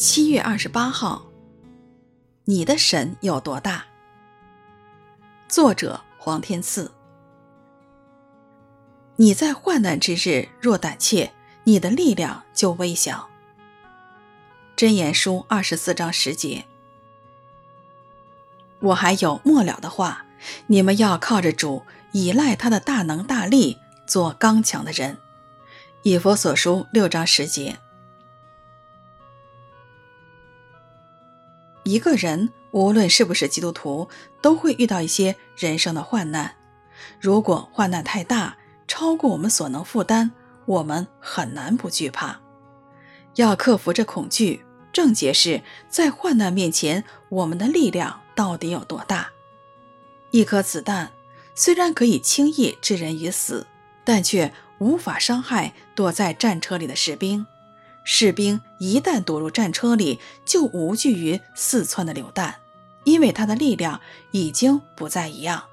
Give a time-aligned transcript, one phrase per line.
[0.00, 1.26] 七月二十八号，
[2.46, 3.84] 你的神有多大？
[5.46, 6.90] 作者黄天赐。
[9.16, 13.28] 你在患难之日若胆怯，你的力量就微小。
[14.74, 16.64] 箴言书二十四章十节。
[18.78, 20.24] 我还有末了的话，
[20.68, 23.76] 你们要靠着主，倚赖他的大能大力，
[24.06, 25.18] 做刚强的人。
[26.04, 27.78] 以佛所书六章十节。
[31.84, 34.08] 一个人无论是不是基督徒，
[34.40, 36.54] 都会遇到一些人生的患难。
[37.20, 38.56] 如果患难太大，
[38.86, 40.30] 超过我们所能负担，
[40.66, 42.40] 我们很难不惧怕。
[43.36, 49.30] 要克服这恐惧，症结是在患难面前，我们的力量到底有多大？
[50.30, 51.10] 一颗子弹
[51.54, 53.66] 虽然可以轻易置人于死，
[54.04, 57.46] 但却无法伤害躲在战车里的士兵。
[58.04, 62.56] 士兵一旦躲入战车里，就无惧于四窜的榴弹，
[63.04, 65.64] 因为他的力量已经不再一样。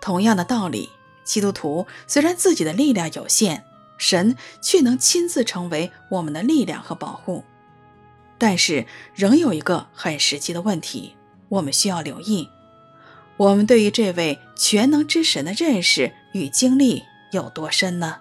[0.00, 0.90] 同样的道理。
[1.22, 3.64] 基督徒虽然自己的力量有限，
[3.98, 7.44] 神却能亲自成为我们的力量和保护。
[8.36, 11.14] 但是，仍有一个很实际的问题，
[11.48, 12.48] 我们需要留意：
[13.36, 18.18] 我们对于这位全能之神的认识与经历有多深呢？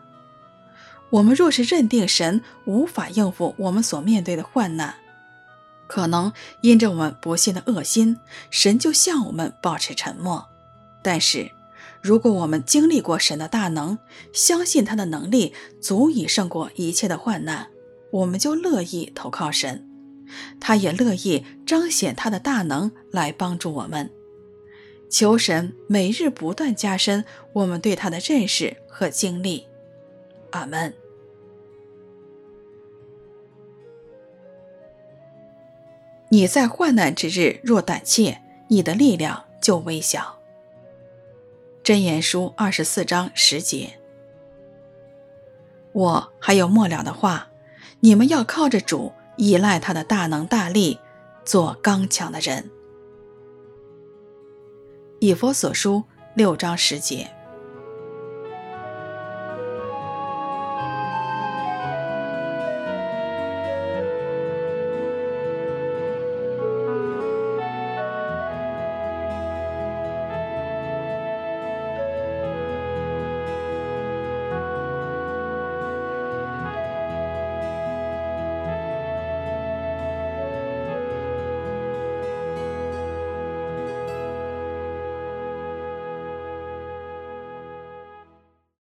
[1.10, 4.96] 我们若是认定神无法应付我们所面对的患难，
[5.88, 8.18] 可能因着我们不信的恶心，
[8.52, 10.48] 神就向我们保持沉默。
[11.02, 11.50] 但是，
[12.02, 13.98] 如果我们经历过神的大能，
[14.32, 17.68] 相信他的能力足以胜过一切的患难，
[18.12, 19.88] 我们就乐意投靠神，
[20.60, 24.12] 他也乐意彰显他的大能来帮助我们。
[25.10, 29.69] 求神每日不断加深我们对他的认识和经历。
[30.52, 30.94] 阿门。
[36.30, 40.40] 你在患难之日若胆怯，你的力量就微小。
[41.84, 44.00] 箴言书二十四章十节，
[45.92, 47.48] 我还有末了的话，
[48.02, 51.00] 你们要靠着主，依赖他的大能大力，
[51.44, 52.70] 做刚强的人。
[55.20, 56.04] 以佛所书
[56.36, 57.39] 六章十节。